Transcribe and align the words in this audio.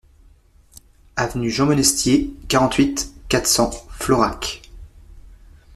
Avenue 1.15 1.51
Jean 1.51 1.67
Monestier, 1.67 2.33
quarante-huit, 2.47 3.13
quatre 3.29 3.45
cents 3.45 3.69
Florac 3.91 4.63